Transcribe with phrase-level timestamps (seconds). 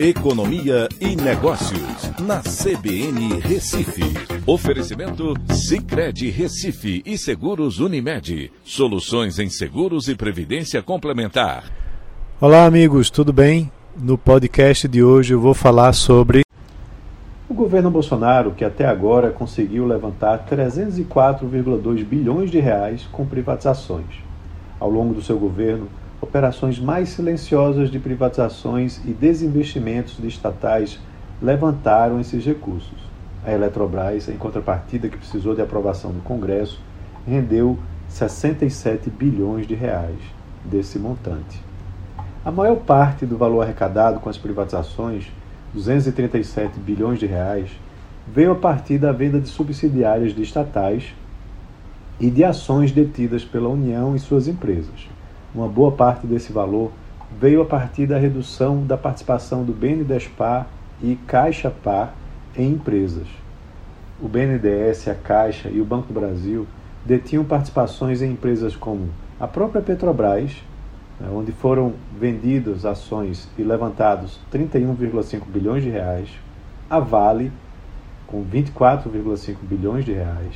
[0.00, 4.04] Economia e Negócios, na CBN Recife.
[4.46, 8.52] Oferecimento Cicred Recife e Seguros Unimed.
[8.62, 11.64] Soluções em seguros e previdência complementar.
[12.40, 13.72] Olá, amigos, tudo bem?
[14.00, 16.42] No podcast de hoje eu vou falar sobre
[17.48, 24.22] o governo Bolsonaro, que até agora conseguiu levantar 304,2 bilhões de reais com privatizações.
[24.78, 25.88] Ao longo do seu governo,
[26.20, 30.98] operações mais silenciosas de privatizações e desinvestimentos de estatais
[31.40, 32.98] levantaram esses recursos.
[33.44, 36.80] A Eletrobras, em contrapartida que precisou de aprovação do Congresso,
[37.26, 40.18] rendeu 67 bilhões de reais
[40.64, 41.62] desse montante.
[42.44, 45.30] A maior parte do valor arrecadado com as privatizações,
[45.72, 47.70] 237 bilhões de reais,
[48.26, 51.14] veio a partir da venda de subsidiárias de estatais
[52.18, 55.17] e de ações detidas pela União e suas empresas.
[55.54, 56.92] Uma boa parte desse valor
[57.40, 60.66] veio a partir da redução da participação do BNDESPAR
[61.02, 62.14] e Caixa Par
[62.56, 63.26] em empresas.
[64.20, 66.66] O BNDES, a Caixa e o Banco do Brasil
[67.04, 69.08] detinham participações em empresas como
[69.40, 70.56] a própria Petrobras,
[71.18, 76.28] né, onde foram vendidas ações e levantados 31,5 bilhões de reais,
[76.90, 77.52] a Vale,
[78.26, 80.54] com 24,5 bilhões de reais,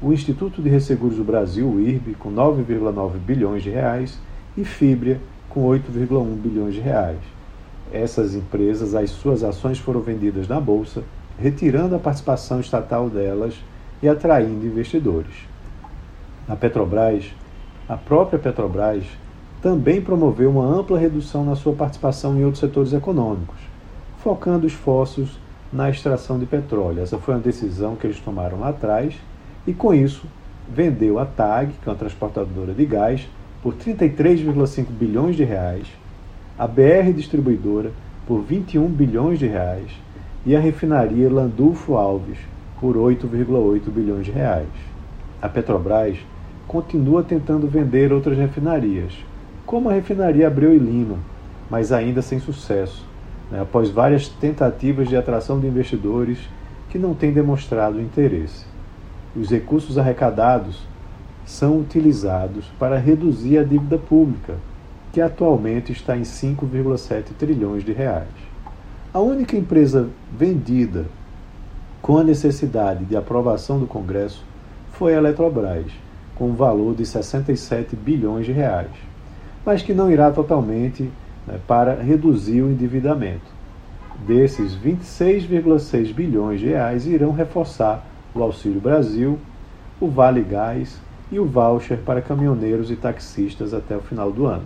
[0.00, 4.18] o Instituto de Resseguros do Brasil, o IRB, com 9,9 bilhões de reais,
[4.56, 7.18] e Fibria, com 8,1 bilhões de reais.
[7.92, 11.02] Essas empresas, as suas ações foram vendidas na bolsa,
[11.38, 13.54] retirando a participação estatal delas
[14.02, 15.34] e atraindo investidores.
[16.46, 17.24] Na Petrobras,
[17.88, 19.04] a própria Petrobras
[19.60, 23.58] também promoveu uma ampla redução na sua participação em outros setores econômicos,
[24.22, 25.38] focando esforços
[25.72, 27.02] na extração de petróleo.
[27.02, 29.14] Essa foi uma decisão que eles tomaram lá atrás
[29.68, 30.26] e com isso
[30.66, 33.28] vendeu a TAG, que é uma transportadora de gás,
[33.62, 35.86] por 33,5 bilhões de reais,
[36.58, 37.92] a BR Distribuidora
[38.26, 39.90] por 21 bilhões de reais
[40.46, 42.38] e a refinaria Landulfo Alves
[42.80, 44.68] por 8,8 bilhões de reais.
[45.42, 46.16] A Petrobras
[46.66, 49.12] continua tentando vender outras refinarias,
[49.66, 51.18] como a refinaria Abreu e Lima,
[51.68, 53.06] mas ainda sem sucesso,
[53.50, 56.38] né, após várias tentativas de atração de investidores
[56.88, 58.77] que não têm demonstrado interesse
[59.38, 60.82] os recursos arrecadados
[61.46, 64.56] são utilizados para reduzir a dívida pública,
[65.12, 68.28] que atualmente está em 5,7 trilhões de reais.
[69.14, 71.06] A única empresa vendida
[72.02, 74.44] com a necessidade de aprovação do Congresso
[74.92, 75.86] foi a Eletrobras,
[76.34, 78.90] com um valor de 67 bilhões de reais,
[79.64, 81.10] mas que não irá totalmente
[81.46, 83.58] né, para reduzir o endividamento.
[84.26, 88.04] Desses 26,6 bilhões de reais irão reforçar
[88.34, 89.38] o Auxílio Brasil,
[90.00, 91.00] o Vale Gás
[91.30, 94.64] e o voucher para caminhoneiros e taxistas até o final do ano.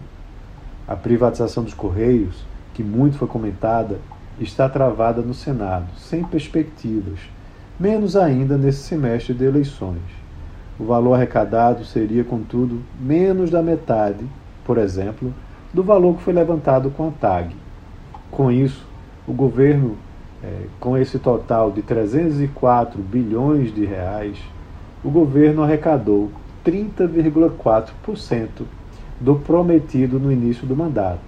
[0.86, 3.98] A privatização dos Correios, que muito foi comentada,
[4.38, 7.18] está travada no Senado, sem perspectivas,
[7.78, 10.02] menos ainda nesse semestre de eleições.
[10.78, 14.24] O valor arrecadado seria, contudo, menos da metade,
[14.64, 15.32] por exemplo,
[15.72, 17.54] do valor que foi levantado com a TAG.
[18.30, 18.86] Com isso,
[19.26, 19.96] o governo
[20.42, 24.36] é, com esse total de 304 bilhões de reais,
[25.04, 26.30] o governo arrecadou
[26.64, 28.48] 30,4%
[29.20, 31.20] do prometido no início do mandato,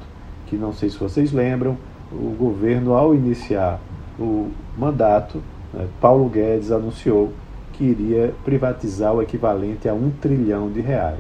[0.47, 1.77] que não sei se vocês lembram,
[2.13, 3.81] o governo ao iniciar
[4.19, 5.43] o mandato,
[5.73, 7.33] né, Paulo Guedes anunciou
[7.73, 11.19] que iria privatizar o equivalente a um trilhão de reais,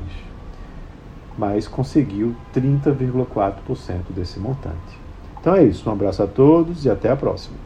[1.36, 4.98] mas conseguiu 30,4% desse montante.
[5.40, 7.56] Então é isso, um abraço a todos e até a próxima.